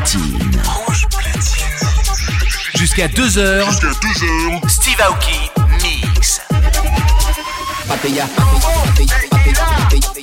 [0.00, 0.62] platine.
[0.64, 1.66] Rouge platine.
[2.74, 3.64] Jusqu'à 2h.
[3.66, 4.68] Jusqu'à 2h.
[4.68, 5.50] Steve Aoki
[5.82, 6.40] mix.
[7.88, 8.26] Papilla.
[8.26, 10.19] Papilla.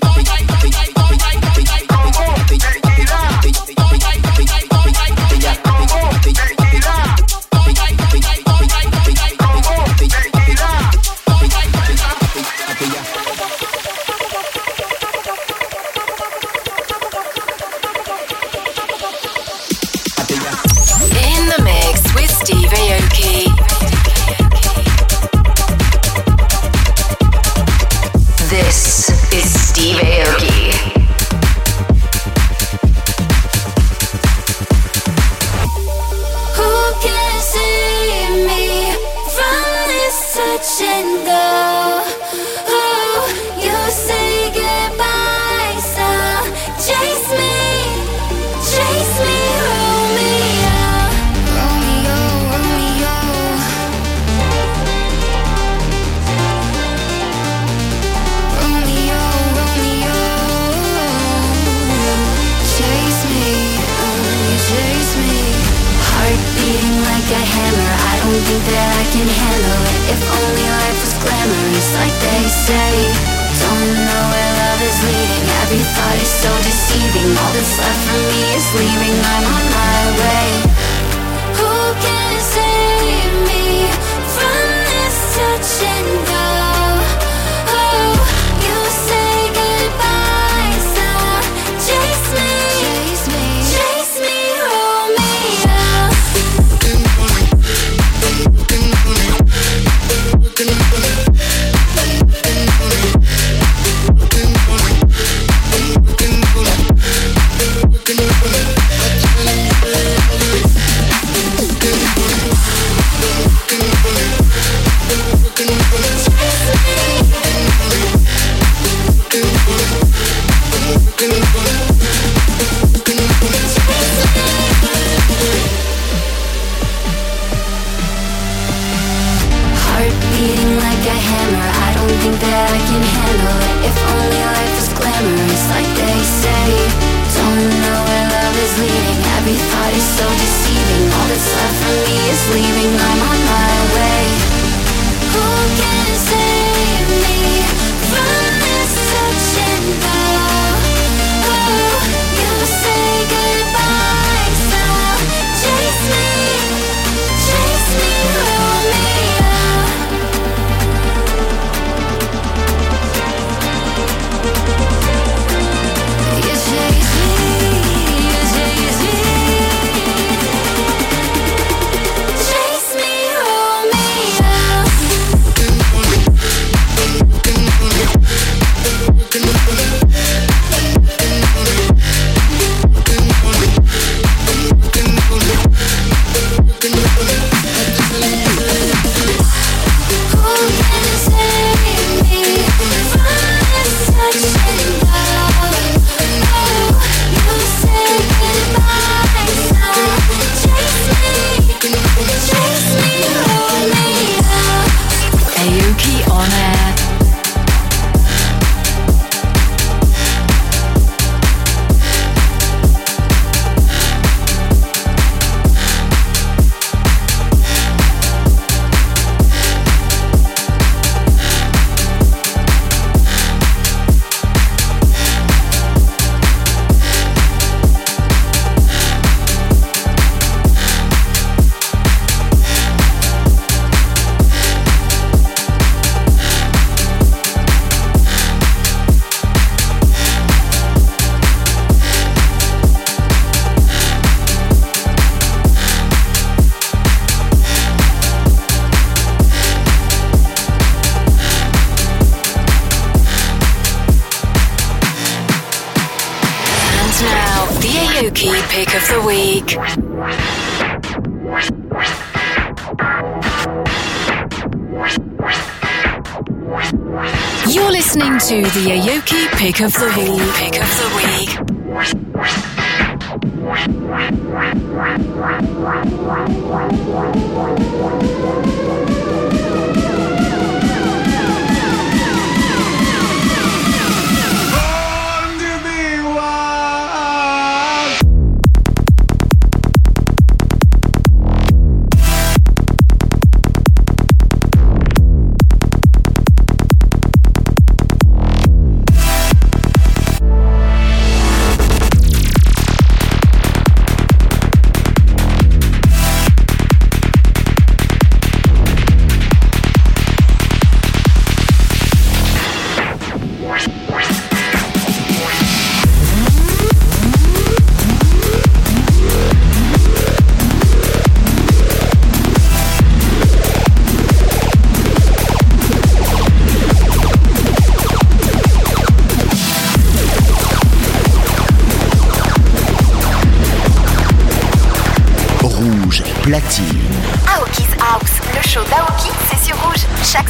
[269.77, 270.76] Pick of the week.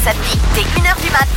[0.08, 1.28] Samedi, dès 1h du mat.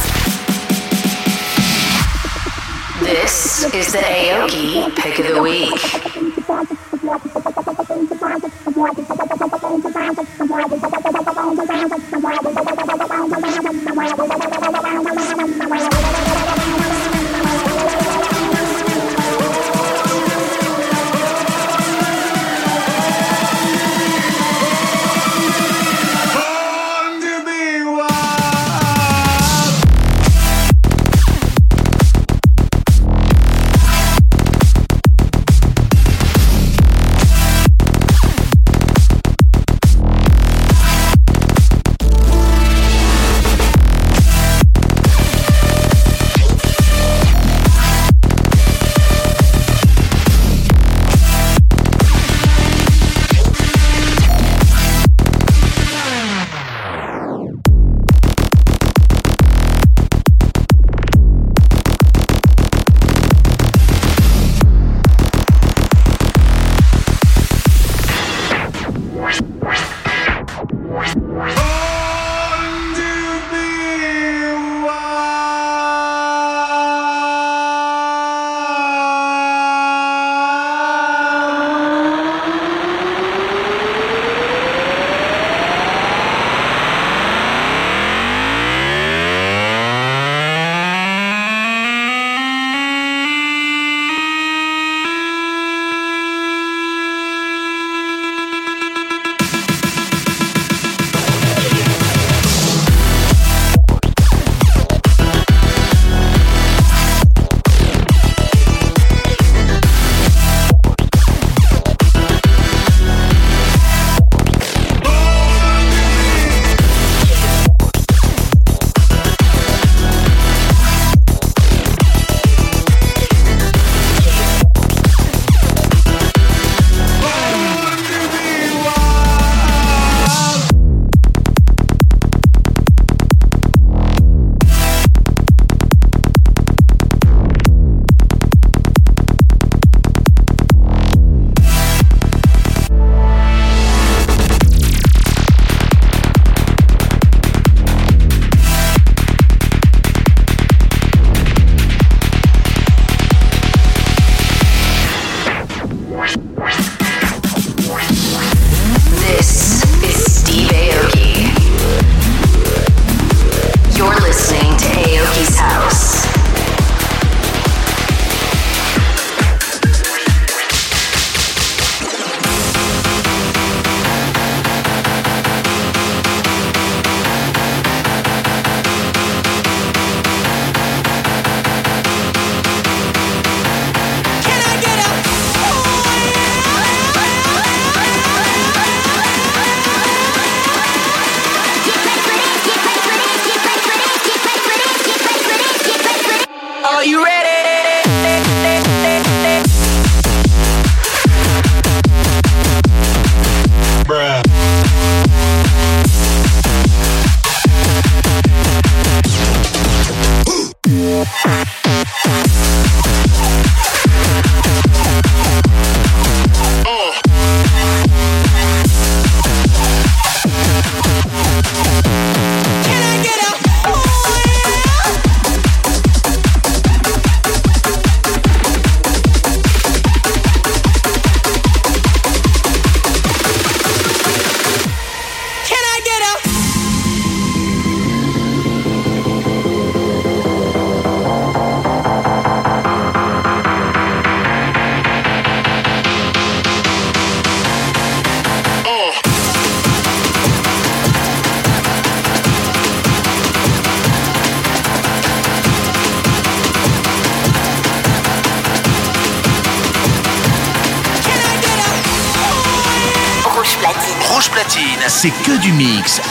[3.02, 5.72] This is the Aoki pick of the week.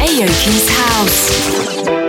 [0.00, 2.03] Aoki's house.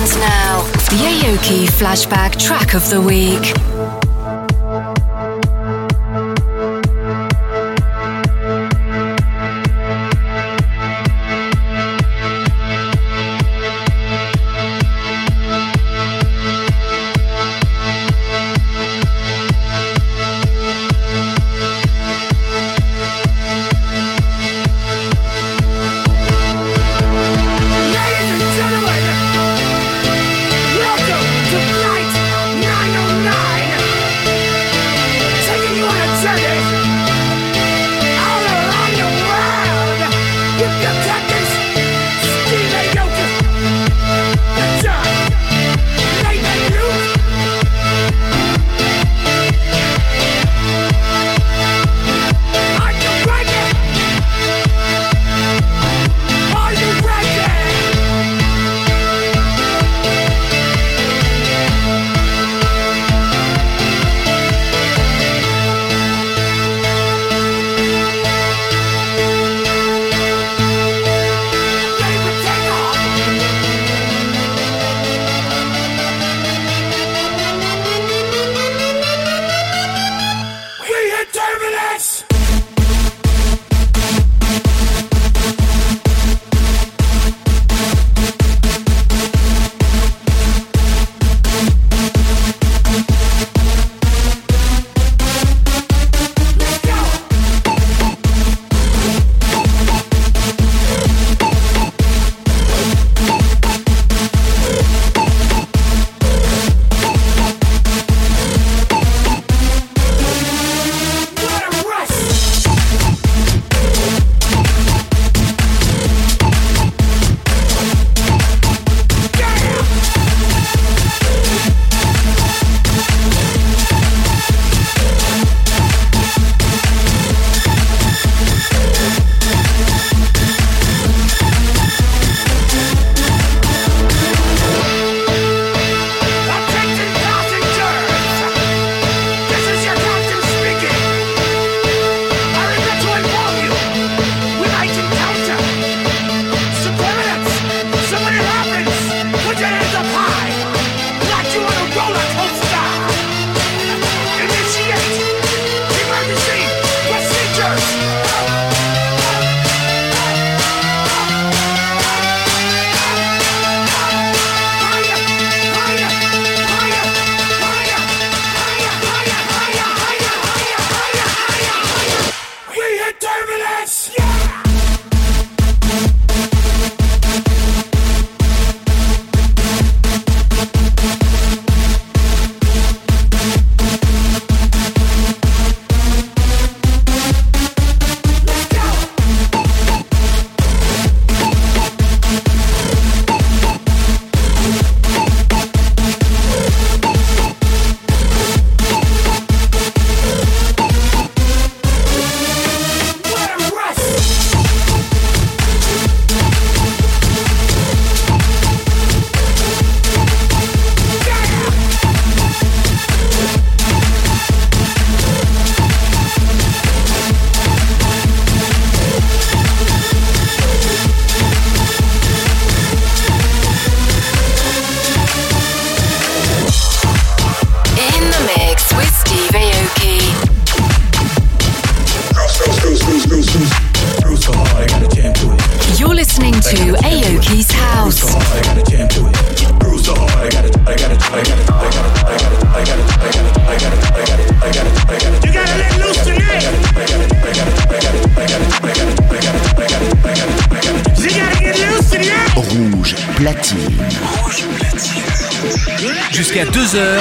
[0.00, 3.79] And now, the Aoki flashback track of the week.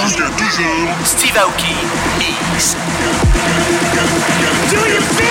[0.09, 1.75] Steve Aoki
[2.17, 2.73] Mix.
[4.71, 5.28] Do you feel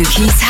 [0.00, 0.49] Aoki's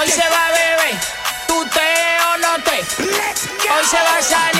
[0.00, 0.98] Hoy se va a beber,
[1.46, 2.78] tuteo no te.
[3.70, 4.59] Hoy se va a salir.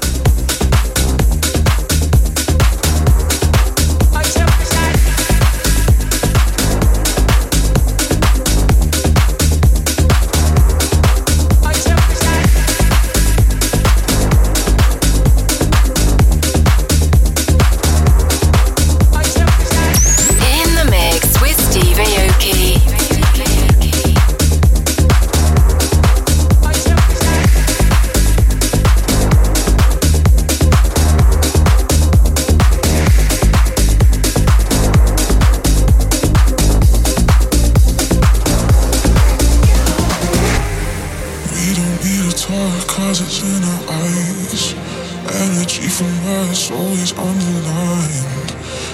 [45.71, 48.49] Chief of mass always underlined.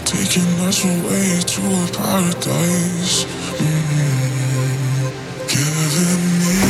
[0.06, 3.26] Taking us away to a paradise.
[3.58, 5.10] Mm-hmm.
[5.50, 6.62] Giving me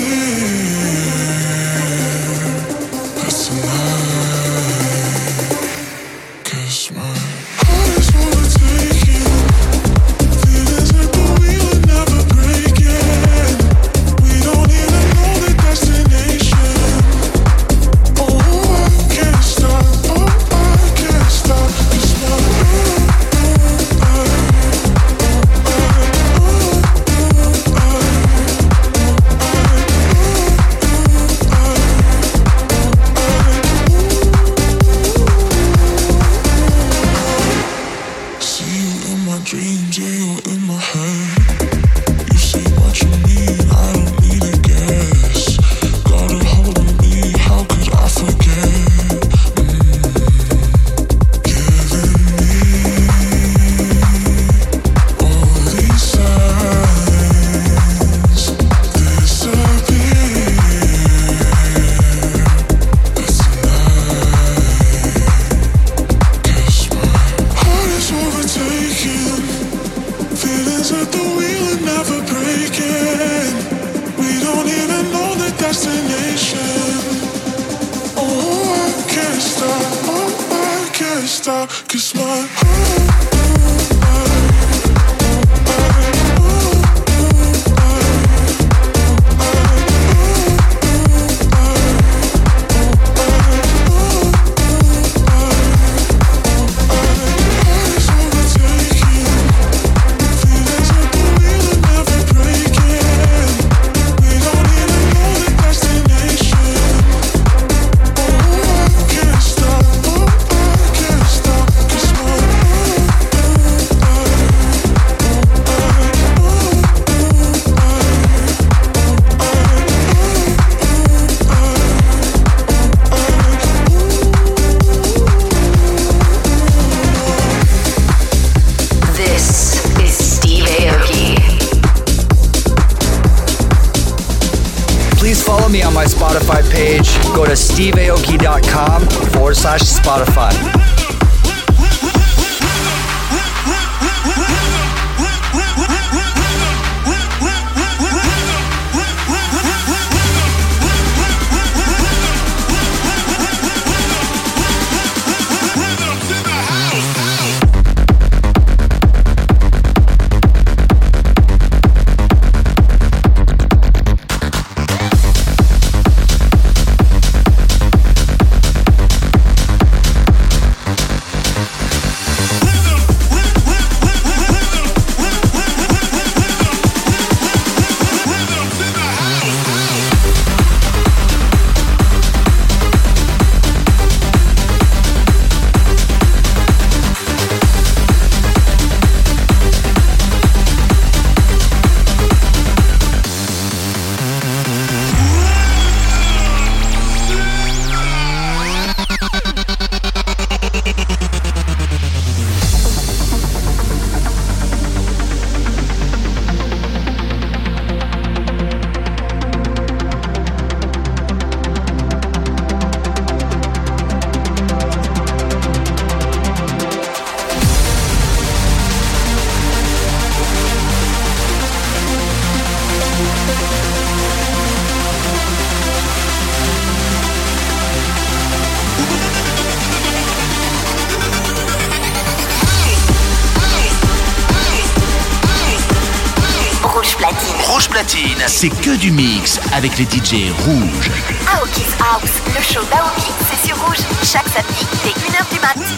[238.47, 241.11] c'est que du mix avec les DJ rouges.
[241.47, 243.99] Ah, Aoki's House, le show d'Aoki, c'est sur rouge.
[244.23, 245.97] Chaque samedi, c'est 1h du matin.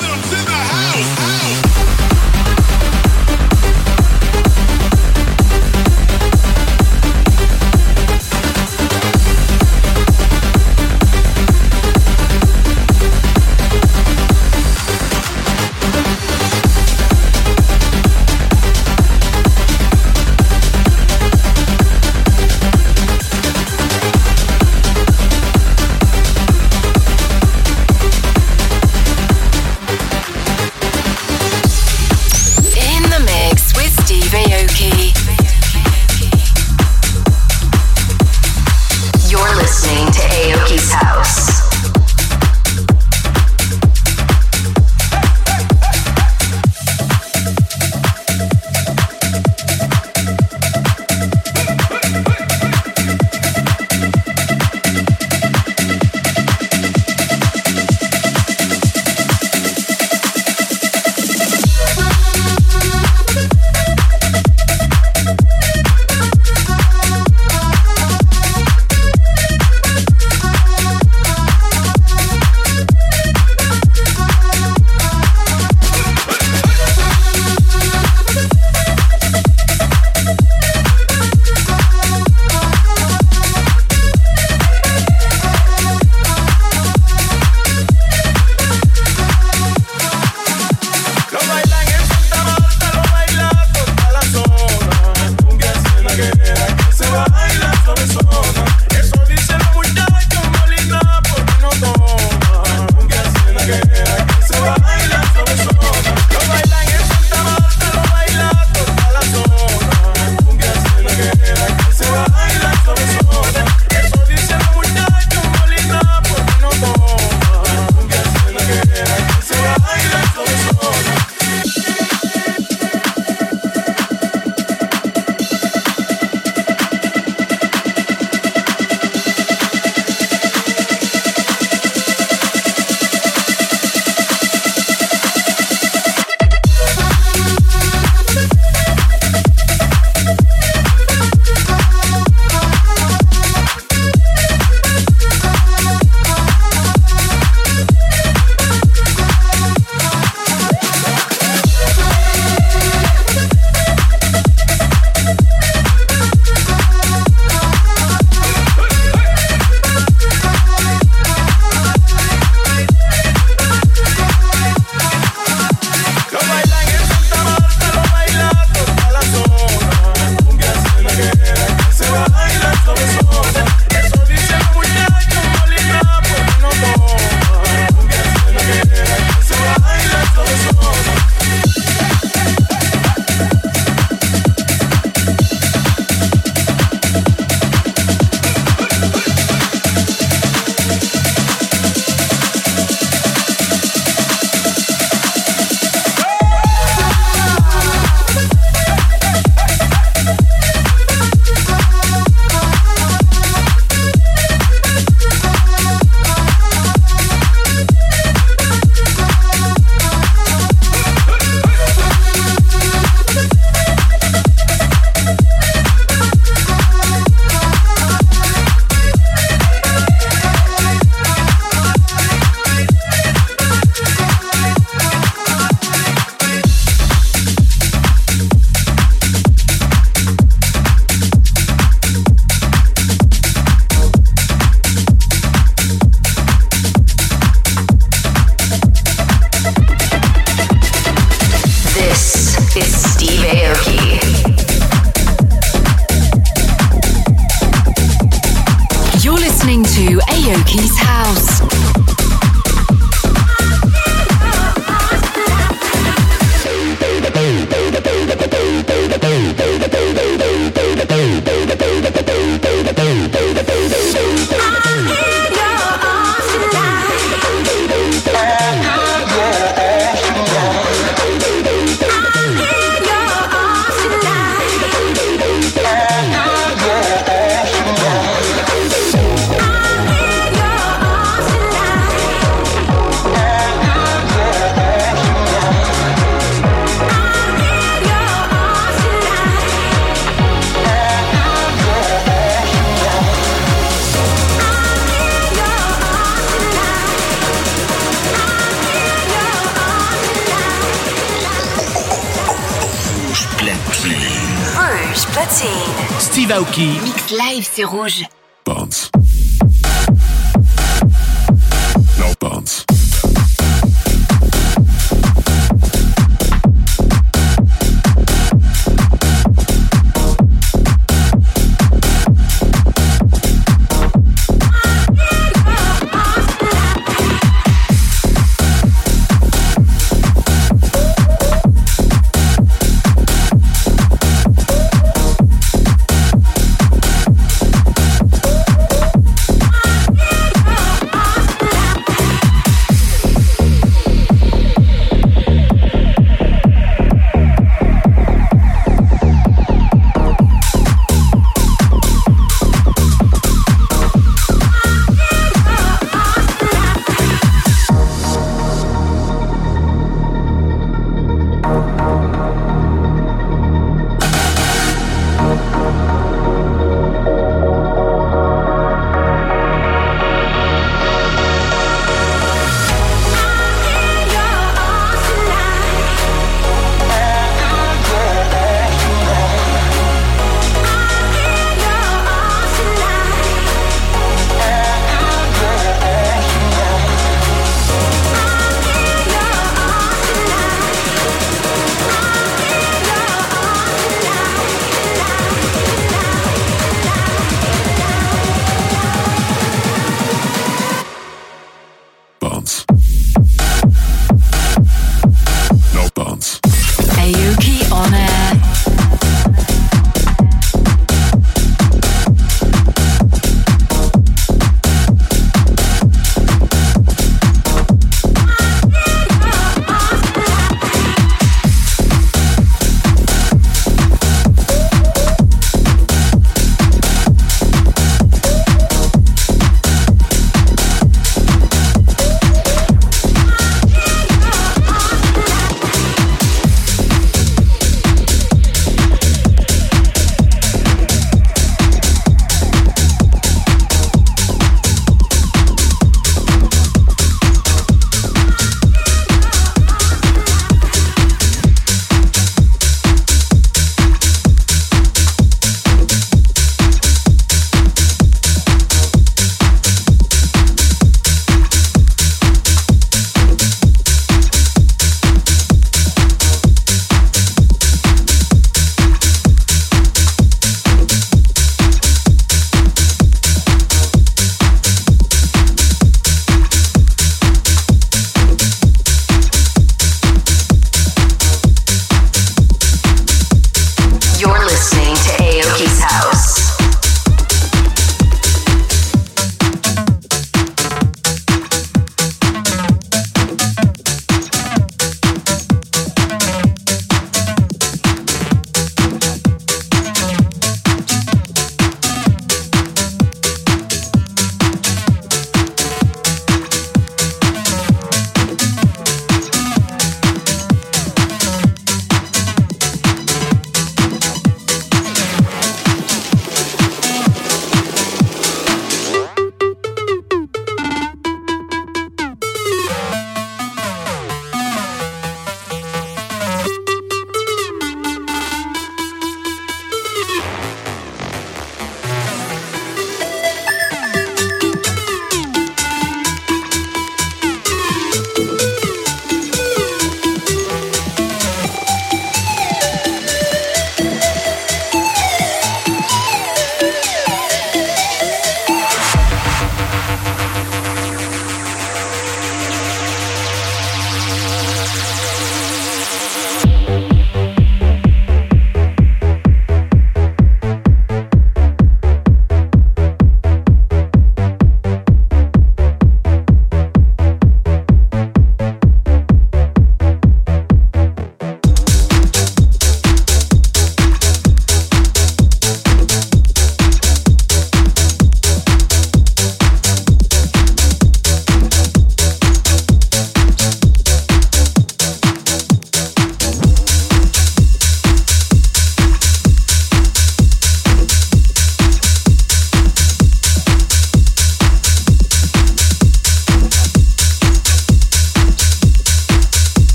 [304.01, 306.21] Rouge platine.
[306.21, 306.87] Steve Aoki.
[307.03, 308.23] Mix live, c'est rouge.
[308.65, 309.08] Bounce.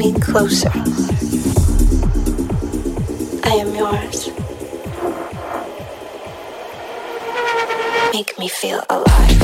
[0.00, 0.72] Me closer.
[3.44, 4.28] I am yours.
[8.14, 9.39] Make me feel alive.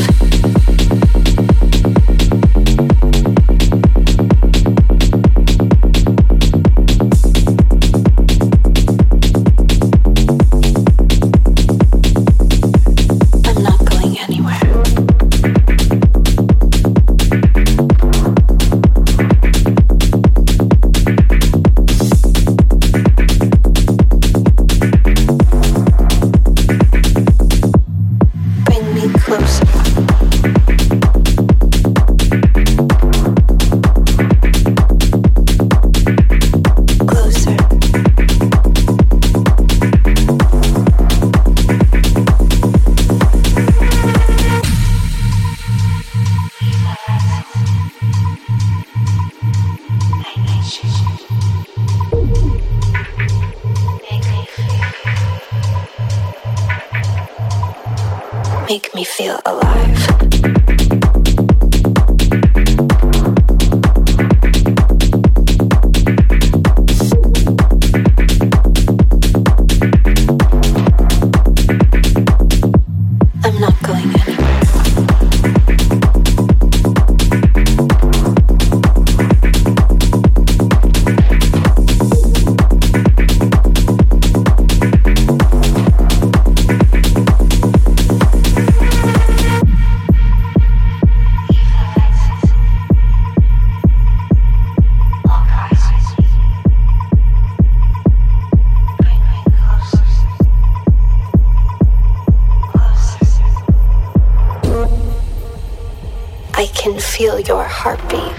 [106.87, 108.33] Can feel your heartbeat.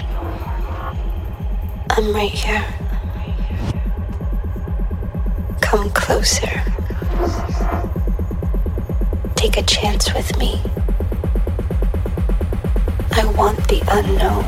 [1.90, 2.64] I'm right here.
[5.60, 6.62] Come closer.
[9.34, 10.62] Take a chance with me.
[13.12, 14.46] I want the unknown.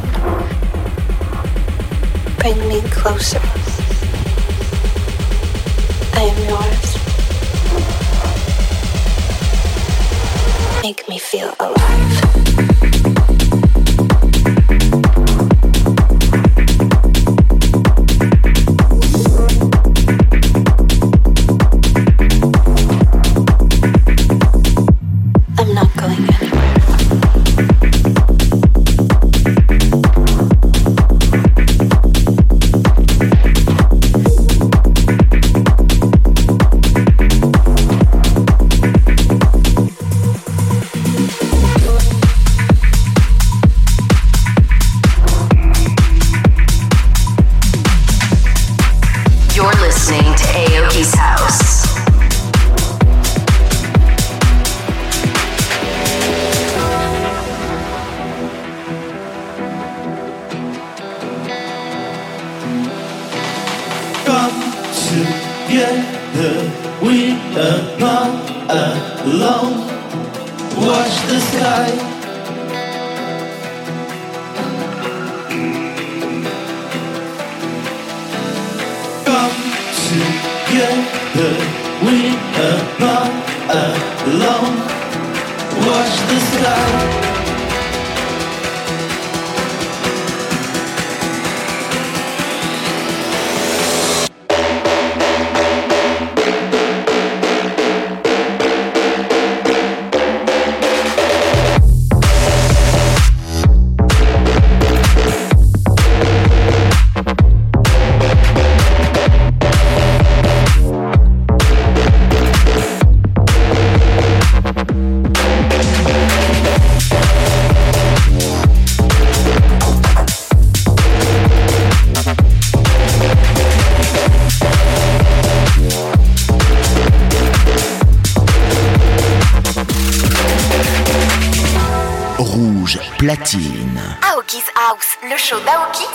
[2.39, 3.43] Bring me closer.
[6.15, 6.89] I am yours.
[10.83, 12.30] Make me feel alive.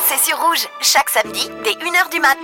[0.07, 2.37] c'est sur Rouge, chaque samedi dès 1h du mat.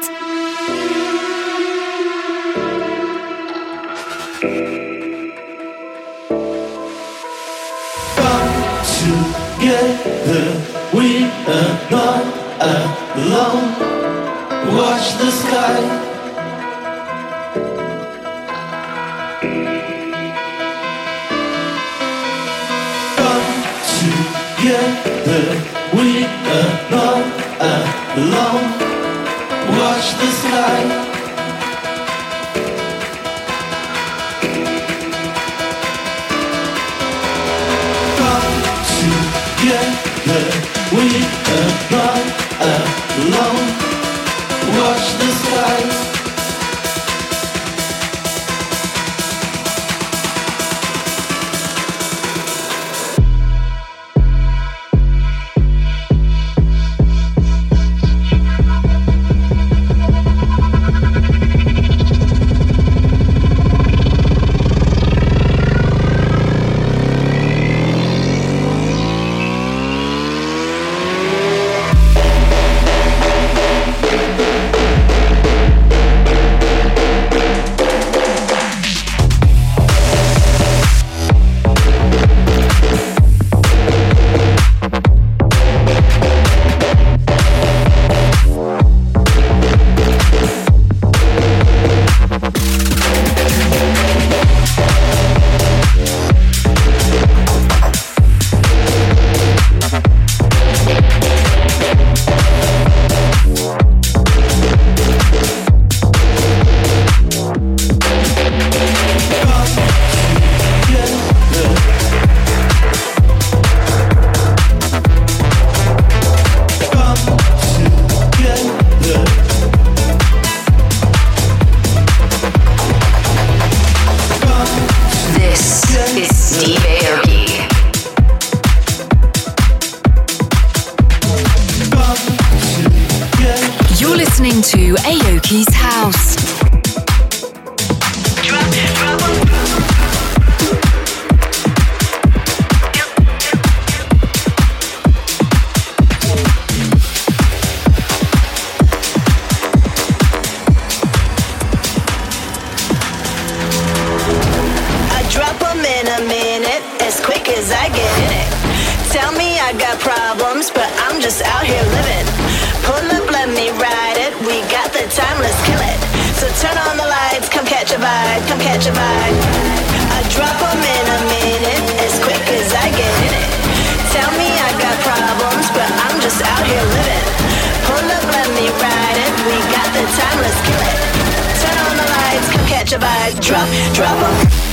[180.01, 181.61] Timeless, time, let's kill it.
[181.61, 183.39] Turn on the lights, come catch a vibe.
[183.39, 184.70] Drop, drop em.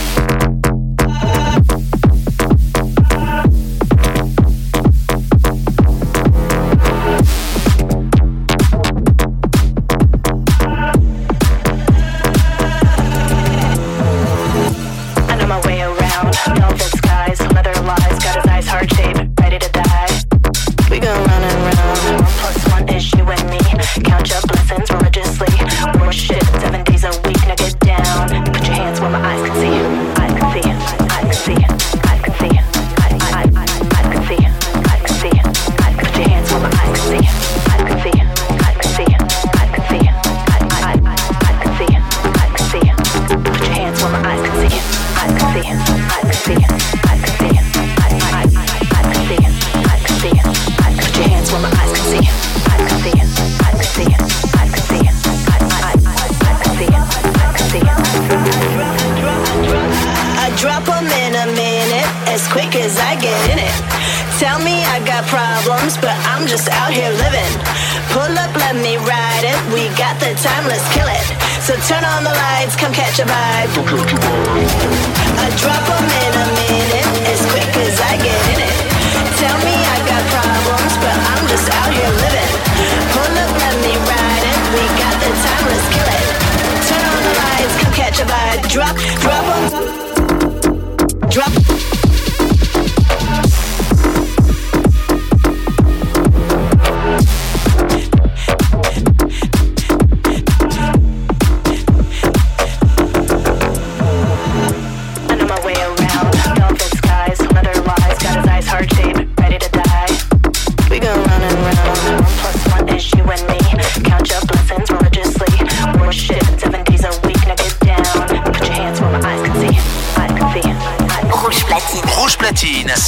[73.19, 74.08] Shabbat.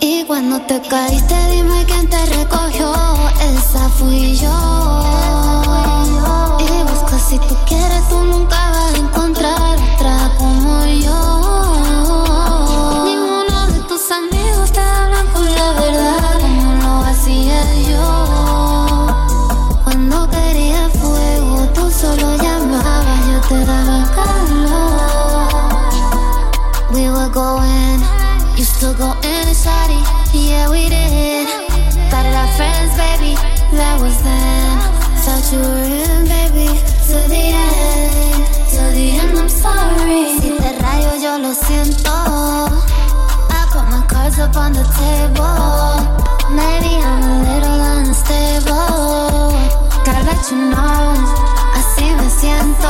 [0.00, 2.92] Y cuando te caíste, dime quién te recogió.
[3.40, 4.48] Esa fui yo.
[6.58, 11.51] Y busca si tú quieres, tú nunca vas a encontrar otra como yo.
[44.52, 47.02] Cuando se voy, me dije
[48.68, 49.54] voy,
[50.04, 51.16] cara chumón,
[51.74, 52.88] así me siento,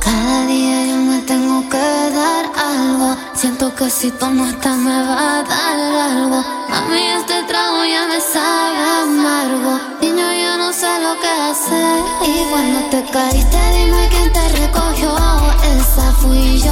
[0.00, 3.16] cada día yo me tengo que dar algo.
[3.34, 5.78] Siento que si toma esta me va a dar
[6.10, 6.38] algo.
[6.72, 9.80] A mí este trago ya me sabe amargo.
[10.00, 12.00] Niño yo no sé lo que hacer.
[12.22, 15.16] Y cuando te caíste, dime quién te recogió
[15.76, 16.63] esa fuilla.